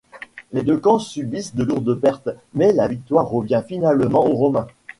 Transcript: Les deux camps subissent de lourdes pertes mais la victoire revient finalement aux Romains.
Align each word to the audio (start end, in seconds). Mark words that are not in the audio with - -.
Les 0.51 0.63
deux 0.63 0.79
camps 0.79 0.97
subissent 0.97 1.53
de 1.53 1.63
lourdes 1.63 1.93
pertes 1.93 2.29
mais 2.55 2.73
la 2.73 2.87
victoire 2.87 3.29
revient 3.29 3.61
finalement 3.67 4.25
aux 4.25 4.35
Romains. 4.35 4.65